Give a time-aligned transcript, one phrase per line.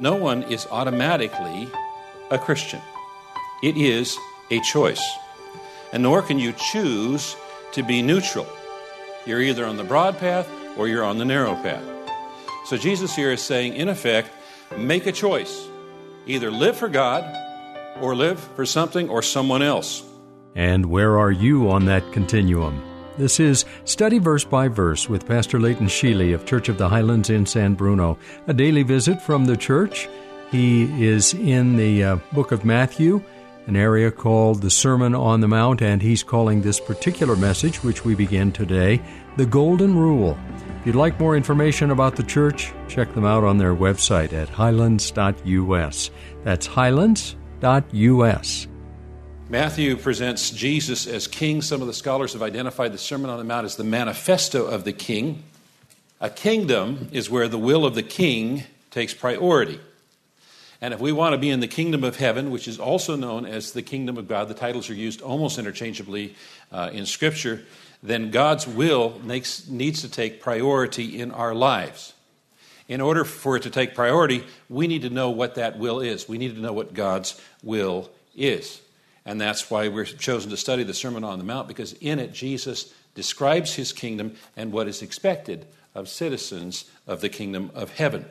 [0.00, 1.68] No one is automatically
[2.30, 2.80] a Christian.
[3.62, 4.16] It is
[4.50, 5.02] a choice.
[5.92, 7.36] And nor can you choose
[7.72, 8.46] to be neutral.
[9.26, 11.84] You're either on the broad path or you're on the narrow path.
[12.64, 14.30] So Jesus here is saying, in effect,
[14.74, 15.68] make a choice.
[16.26, 17.22] Either live for God
[18.00, 20.02] or live for something or someone else.
[20.54, 22.89] And where are you on that continuum?
[23.20, 27.28] This is Study Verse by Verse with Pastor Leighton Sheely of Church of the Highlands
[27.28, 28.16] in San Bruno.
[28.46, 30.08] A daily visit from the church.
[30.50, 33.22] He is in the uh, book of Matthew,
[33.66, 38.06] an area called the Sermon on the Mount, and he's calling this particular message, which
[38.06, 39.02] we begin today,
[39.36, 40.38] the Golden Rule.
[40.80, 44.48] If you'd like more information about the church, check them out on their website at
[44.48, 46.10] highlands.us.
[46.42, 48.66] That's highlands.us.
[49.50, 51.60] Matthew presents Jesus as king.
[51.60, 54.84] Some of the scholars have identified the Sermon on the Mount as the manifesto of
[54.84, 55.42] the king.
[56.20, 58.62] A kingdom is where the will of the king
[58.92, 59.80] takes priority.
[60.80, 63.44] And if we want to be in the kingdom of heaven, which is also known
[63.44, 66.36] as the kingdom of God, the titles are used almost interchangeably
[66.70, 67.64] uh, in Scripture,
[68.04, 72.12] then God's will makes, needs to take priority in our lives.
[72.86, 76.28] In order for it to take priority, we need to know what that will is.
[76.28, 78.80] We need to know what God's will is.
[79.30, 82.32] And that's why we're chosen to study the Sermon on the Mount, because in it,
[82.32, 88.24] Jesus describes his kingdom and what is expected of citizens of the kingdom of heaven.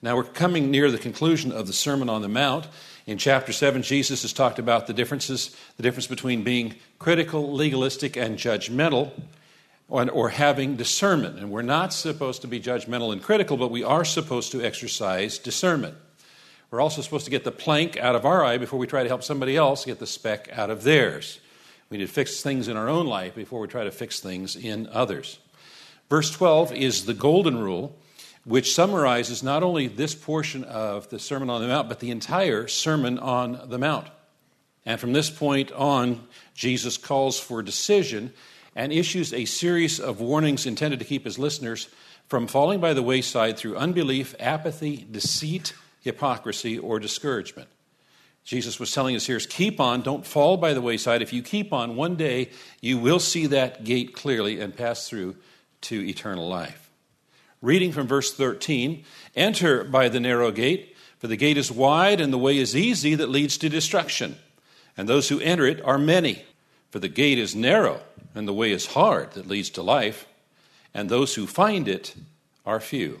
[0.00, 2.68] Now, we're coming near the conclusion of the Sermon on the Mount.
[3.06, 8.16] In chapter 7, Jesus has talked about the differences, the difference between being critical, legalistic,
[8.16, 9.10] and judgmental,
[9.90, 11.38] or, or having discernment.
[11.38, 15.36] And we're not supposed to be judgmental and critical, but we are supposed to exercise
[15.36, 15.96] discernment.
[16.70, 19.08] We're also supposed to get the plank out of our eye before we try to
[19.08, 21.40] help somebody else get the speck out of theirs.
[21.90, 24.56] We need to fix things in our own life before we try to fix things
[24.56, 25.38] in others.
[26.10, 27.96] Verse 12 is the golden rule,
[28.44, 32.66] which summarizes not only this portion of the Sermon on the Mount, but the entire
[32.66, 34.08] Sermon on the Mount.
[34.86, 38.32] And from this point on, Jesus calls for decision
[38.76, 41.88] and issues a series of warnings intended to keep his listeners
[42.28, 45.72] from falling by the wayside through unbelief, apathy, deceit,
[46.04, 47.68] hypocrisy, or discouragement.
[48.44, 51.22] Jesus was telling us here is keep on, don't fall by the wayside.
[51.22, 52.50] If you keep on, one day
[52.80, 55.36] you will see that gate clearly and pass through
[55.82, 56.90] to eternal life.
[57.62, 59.02] Reading from verse 13
[59.34, 63.14] Enter by the narrow gate, for the gate is wide and the way is easy
[63.14, 64.36] that leads to destruction,
[64.96, 66.44] and those who enter it are many.
[66.90, 68.00] For the gate is narrow
[68.34, 70.26] and the way is hard that leads to life,
[70.92, 72.14] and those who find it
[72.66, 73.20] are few.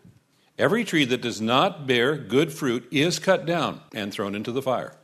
[0.57, 4.61] Every tree that does not bear good fruit is cut down and thrown into the
[4.61, 4.95] fire.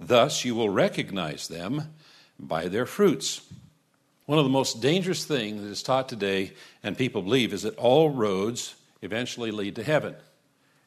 [0.00, 1.94] Thus you will recognize them
[2.38, 3.42] by their fruits.
[4.26, 7.76] One of the most dangerous things that is taught today, and people believe, is that
[7.76, 10.16] all roads eventually lead to heaven.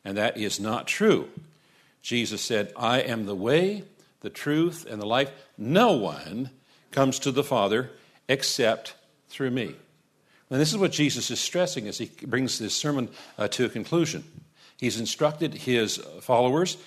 [0.03, 1.29] And that is not true.
[2.01, 3.83] Jesus said, I am the way,
[4.21, 5.29] the truth, and the life.
[5.57, 6.49] No one
[6.91, 7.91] comes to the Father
[8.27, 8.95] except
[9.29, 9.75] through me.
[10.49, 13.69] And this is what Jesus is stressing as he brings this sermon uh, to a
[13.69, 14.23] conclusion.
[14.77, 16.77] He's instructed his followers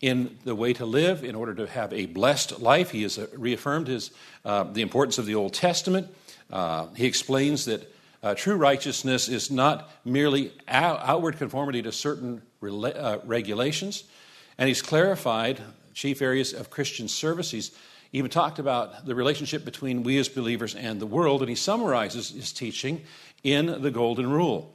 [0.00, 2.90] in the way to live in order to have a blessed life.
[2.90, 4.10] He has uh, reaffirmed his,
[4.44, 6.08] uh, the importance of the Old Testament.
[6.50, 7.92] Uh, he explains that
[8.22, 14.04] uh, true righteousness is not merely out- outward conformity to certain rela- uh, regulations.
[14.58, 15.60] And he's clarified
[15.94, 17.70] chief areas of Christian service.
[18.10, 21.54] He's even talked about the relationship between we as believers and the world, and he
[21.56, 23.02] summarizes his teaching
[23.42, 24.74] in the Golden Rule.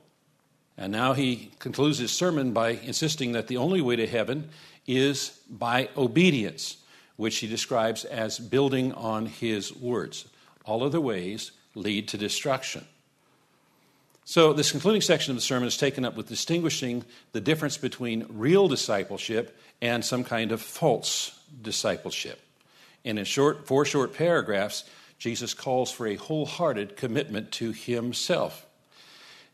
[0.77, 4.49] And now he concludes his sermon by insisting that the only way to heaven
[4.87, 6.77] is by obedience,
[7.17, 10.27] which he describes as building on his words.
[10.65, 12.85] All other ways lead to destruction.
[14.23, 18.25] So, this concluding section of the sermon is taken up with distinguishing the difference between
[18.29, 22.39] real discipleship and some kind of false discipleship.
[23.03, 24.83] And in short, four short paragraphs,
[25.17, 28.65] Jesus calls for a wholehearted commitment to himself.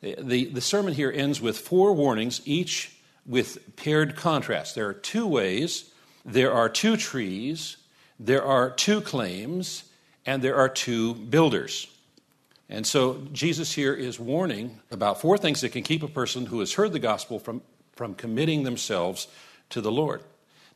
[0.01, 2.95] The, the sermon here ends with four warnings, each
[3.25, 4.73] with paired contrasts.
[4.73, 5.91] There are two ways,
[6.23, 7.77] there are two trees,
[8.19, 9.83] there are two claims,
[10.25, 11.87] and there are two builders.
[12.69, 16.59] And so Jesus here is warning about four things that can keep a person who
[16.59, 17.61] has heard the gospel from,
[17.93, 19.27] from committing themselves
[19.69, 20.21] to the Lord.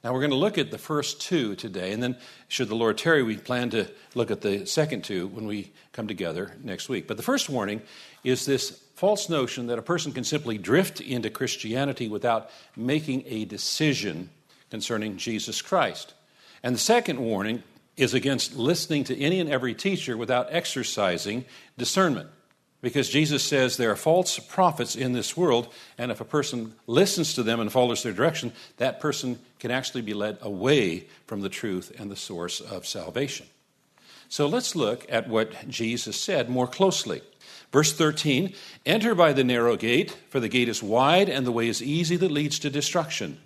[0.03, 2.18] Now, we're going to look at the first two today, and then,
[2.48, 6.07] should the Lord tarry, we plan to look at the second two when we come
[6.07, 7.07] together next week.
[7.07, 7.83] But the first warning
[8.24, 13.45] is this false notion that a person can simply drift into Christianity without making a
[13.45, 14.31] decision
[14.71, 16.15] concerning Jesus Christ.
[16.63, 17.62] And the second warning
[17.95, 21.45] is against listening to any and every teacher without exercising
[21.77, 22.30] discernment.
[22.81, 27.36] Because Jesus says there are false prophets in this world, and if a person listens
[27.36, 31.50] to them and follows their direction, that person can actually be led away from the
[31.50, 33.45] truth and the source of salvation.
[34.30, 37.22] So let's look at what Jesus said more closely.
[37.72, 38.54] Verse 13
[38.86, 42.16] Enter by the narrow gate, for the gate is wide and the way is easy
[42.16, 43.39] that leads to destruction.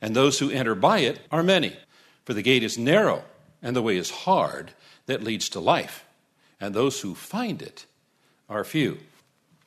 [0.00, 1.76] And those who enter by it are many.
[2.24, 3.24] For the gate is narrow
[3.62, 4.72] and the way is hard
[5.06, 6.04] that leads to life,
[6.60, 7.86] and those who find it
[8.48, 8.98] are few.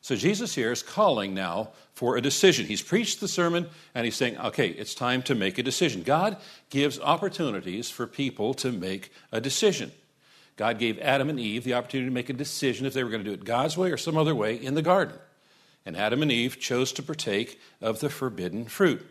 [0.02, 2.66] So Jesus here is calling now for a decision.
[2.66, 6.04] He's preached the sermon and he's saying, okay, it's time to make a decision.
[6.04, 6.38] God
[6.70, 9.92] gives opportunities for people to make a decision.
[10.56, 13.24] God gave Adam and Eve the opportunity to make a decision if they were going
[13.24, 15.18] to do it God's way or some other way in the garden.
[15.86, 19.06] And Adam and Eve chose to partake of the forbidden fruit.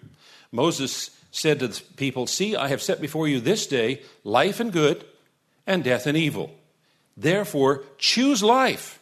[0.52, 4.72] Moses said to the people, See, I have set before you this day life and
[4.72, 5.04] good,
[5.66, 6.50] and death and evil.
[7.16, 8.98] Therefore, choose life,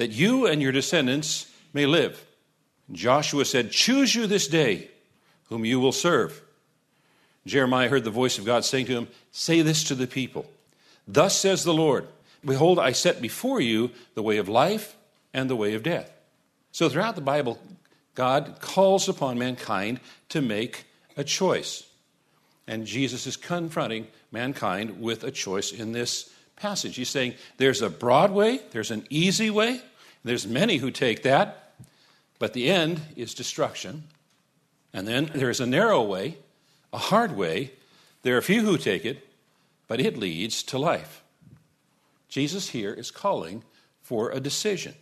[0.00, 2.24] that you and your descendants may live.
[2.90, 4.88] Joshua said, Choose you this day
[5.50, 6.40] whom you will serve.
[7.46, 10.50] Jeremiah heard the voice of God saying to him, Say this to the people
[11.06, 12.08] Thus says the Lord,
[12.42, 14.96] Behold, I set before you the way of life
[15.34, 16.10] and the way of death.
[16.72, 17.58] So throughout the Bible,
[18.14, 20.00] God calls upon mankind
[20.30, 21.86] to make a choice.
[22.66, 26.96] And Jesus is confronting mankind with a choice in this passage.
[26.96, 29.82] He's saying there's a broad way, there's an easy way,
[30.24, 31.74] there's many who take that,
[32.38, 34.04] but the end is destruction.
[34.92, 36.38] And then there's a narrow way,
[36.92, 37.72] a hard way.
[38.22, 39.28] There are few who take it,
[39.88, 41.22] but it leads to life.
[42.28, 43.62] Jesus here is calling
[44.02, 44.94] for a decision.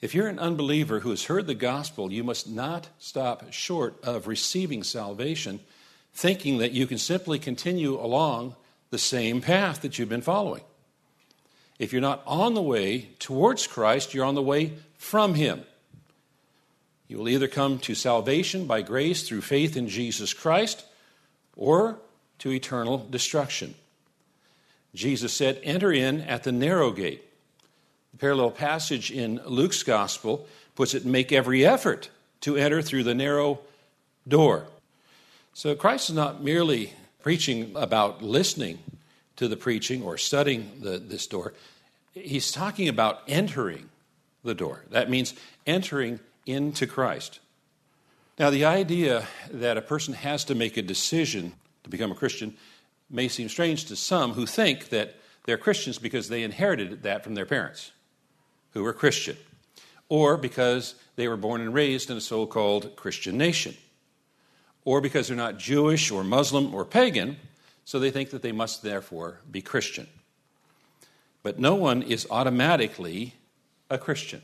[0.00, 4.26] If you're an unbeliever who has heard the gospel, you must not stop short of
[4.26, 5.60] receiving salvation,
[6.12, 8.54] thinking that you can simply continue along
[8.90, 10.62] the same path that you've been following.
[11.78, 15.64] If you're not on the way towards Christ, you're on the way from Him.
[17.08, 20.84] You will either come to salvation by grace through faith in Jesus Christ
[21.56, 21.98] or
[22.38, 23.74] to eternal destruction.
[24.94, 27.22] Jesus said, Enter in at the narrow gate.
[28.12, 30.46] The parallel passage in Luke's gospel
[30.76, 32.08] puts it make every effort
[32.42, 33.58] to enter through the narrow
[34.26, 34.66] door.
[35.52, 36.92] So Christ is not merely
[37.22, 38.78] preaching about listening
[39.36, 41.52] to the preaching or studying the, this door,
[42.12, 43.88] he's talking about entering
[44.42, 44.84] the door.
[44.90, 45.34] That means
[45.66, 47.40] entering into Christ.
[48.38, 51.52] Now, the idea that a person has to make a decision
[51.84, 52.56] to become a Christian
[53.10, 57.34] may seem strange to some who think that they're Christians because they inherited that from
[57.34, 57.92] their parents
[58.72, 59.36] who were Christian,
[60.08, 63.76] or because they were born and raised in a so called Christian nation,
[64.84, 67.36] or because they're not Jewish or Muslim or pagan,
[67.84, 70.06] so they think that they must therefore be Christian.
[71.42, 73.34] But no one is automatically
[73.90, 74.42] a Christian,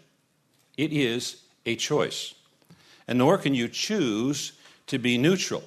[0.77, 2.35] it is a choice.
[3.09, 4.53] And nor can you choose
[4.87, 5.65] to be neutral.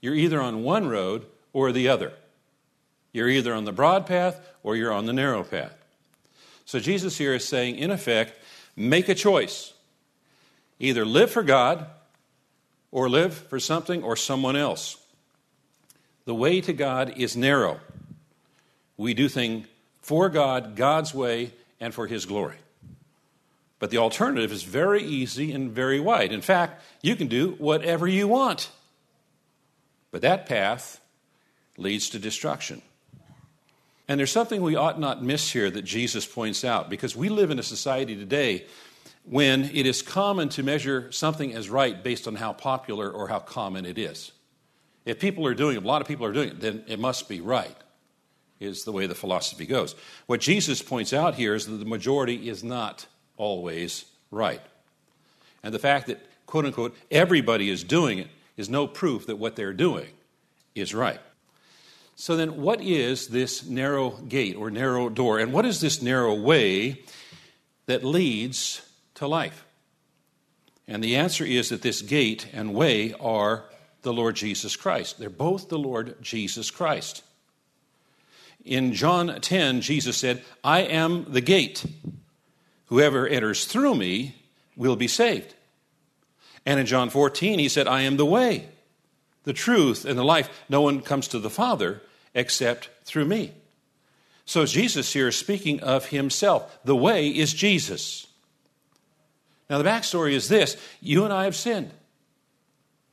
[0.00, 2.12] You're either on one road or the other.
[3.12, 5.74] You're either on the broad path or you're on the narrow path.
[6.66, 8.38] So Jesus here is saying, in effect,
[8.76, 9.72] make a choice.
[10.78, 11.86] Either live for God
[12.90, 14.98] or live for something or someone else.
[16.26, 17.80] The way to God is narrow.
[18.96, 19.66] We do things
[20.02, 22.56] for God, God's way, and for His glory.
[23.78, 26.32] But the alternative is very easy and very wide.
[26.32, 28.70] In fact, you can do whatever you want.
[30.10, 31.00] But that path
[31.76, 32.82] leads to destruction.
[34.08, 37.50] And there's something we ought not miss here that Jesus points out, because we live
[37.50, 38.64] in a society today
[39.24, 43.40] when it is common to measure something as right based on how popular or how
[43.40, 44.32] common it is.
[45.06, 47.28] If people are doing it, a lot of people are doing it, then it must
[47.28, 47.76] be right,
[48.60, 49.94] is the way the philosophy goes.
[50.26, 54.60] What Jesus points out here is that the majority is not always right.
[55.62, 59.54] And the fact that, quote unquote, everybody is doing it is no proof that what
[59.56, 60.08] they're doing
[60.74, 61.20] is right.
[62.16, 65.38] So then, what is this narrow gate or narrow door?
[65.38, 67.02] And what is this narrow way
[67.84, 68.80] that leads
[69.14, 69.64] to life?
[70.88, 73.66] And the answer is that this gate and way are
[74.06, 75.18] the Lord Jesus Christ.
[75.18, 77.24] They're both the Lord Jesus Christ.
[78.64, 81.84] In John 10, Jesus said, I am the gate.
[82.86, 84.36] Whoever enters through me
[84.76, 85.54] will be saved.
[86.64, 88.68] And in John 14, he said, I am the way,
[89.42, 90.48] the truth, and the life.
[90.68, 92.00] No one comes to the Father
[92.32, 93.54] except through me.
[94.44, 96.78] So Jesus here is speaking of himself.
[96.84, 98.28] The way is Jesus.
[99.68, 101.90] Now, the backstory is this you and I have sinned.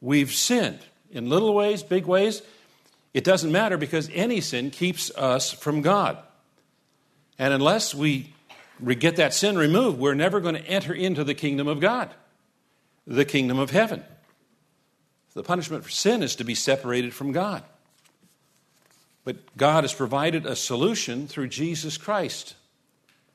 [0.03, 0.79] We've sinned
[1.11, 2.41] in little ways, big ways.
[3.13, 6.17] It doesn't matter because any sin keeps us from God.
[7.39, 8.33] And unless we
[8.99, 12.09] get that sin removed, we're never going to enter into the kingdom of God,
[13.07, 14.03] the kingdom of heaven.
[15.35, 17.63] The punishment for sin is to be separated from God.
[19.23, 22.55] But God has provided a solution through Jesus Christ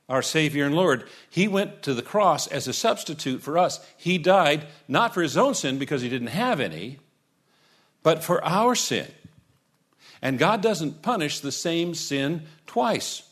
[0.08, 1.04] our Savior and Lord.
[1.28, 3.84] He went to the cross as a substitute for us.
[3.96, 6.98] He died not for his own sin because he didn't have any,
[8.02, 9.06] but for our sin.
[10.22, 13.22] And God doesn't punish the same sin twice.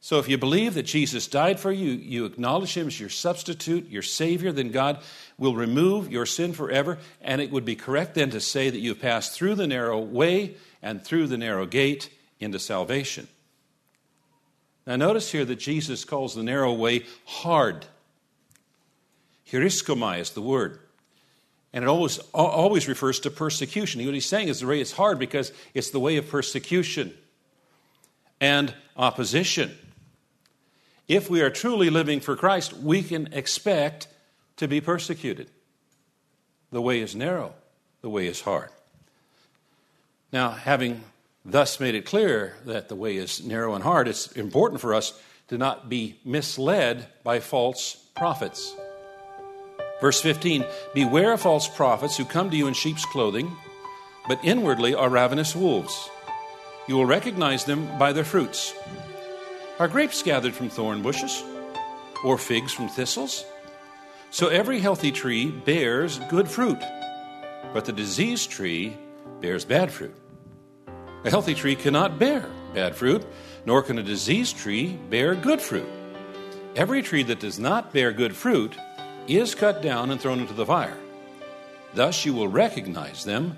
[0.00, 3.88] So if you believe that Jesus died for you, you acknowledge him as your substitute,
[3.88, 4.98] your Savior, then God
[5.38, 6.98] will remove your sin forever.
[7.22, 10.56] And it would be correct then to say that you've passed through the narrow way
[10.82, 13.28] and through the narrow gate into salvation.
[14.86, 17.86] Now, notice here that Jesus calls the narrow way hard.
[19.50, 20.78] Hiriskomai is the word.
[21.72, 24.04] And it always, always refers to persecution.
[24.04, 27.12] What he's saying is the way is hard because it's the way of persecution
[28.40, 29.76] and opposition.
[31.08, 34.06] If we are truly living for Christ, we can expect
[34.56, 35.50] to be persecuted.
[36.70, 37.54] The way is narrow,
[38.02, 38.70] the way is hard.
[40.32, 41.02] Now, having
[41.44, 45.12] thus made it clear that the way is narrow and hard, it's important for us
[45.48, 48.74] to not be misled by false prophets.
[50.00, 53.56] Verse 15 Beware of false prophets who come to you in sheep's clothing,
[54.28, 56.08] but inwardly are ravenous wolves.
[56.86, 58.74] You will recognize them by their fruits.
[59.78, 61.42] Are grapes gathered from thorn bushes,
[62.22, 63.44] or figs from thistles?
[64.30, 66.80] So every healthy tree bears good fruit,
[67.72, 68.96] but the diseased tree
[69.40, 70.14] bears bad fruit.
[71.24, 73.24] A healthy tree cannot bear bad fruit,
[73.64, 75.88] nor can a diseased tree bear good fruit.
[76.76, 78.76] Every tree that does not bear good fruit
[79.26, 80.96] is cut down and thrown into the fire.
[81.94, 83.56] Thus you will recognize them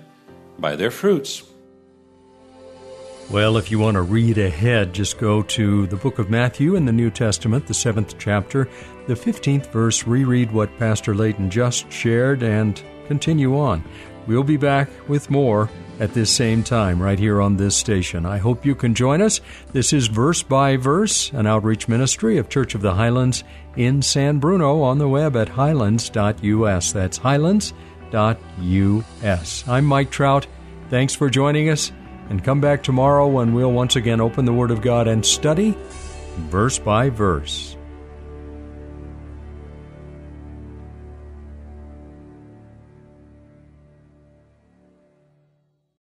[0.59, 1.43] by their fruits.
[3.29, 6.85] Well, if you want to read ahead, just go to the book of Matthew in
[6.85, 8.69] the New Testament, the seventh chapter,
[9.07, 13.83] the 15th verse, reread what Pastor Layton just shared, and continue on.
[14.27, 15.69] We'll be back with more
[15.99, 18.25] at this same time right here on this station.
[18.25, 19.39] I hope you can join us.
[19.71, 23.45] This is Verse by Verse, an outreach ministry of Church of the Highlands
[23.77, 26.91] in San Bruno on the web at highlands.us.
[26.91, 27.73] That's highlands.us.
[29.67, 30.47] I'm Mike Trout.
[30.89, 31.91] Thanks for joining us,
[32.29, 35.77] and come back tomorrow when we'll once again open the Word of God and study
[36.37, 37.76] verse by verse.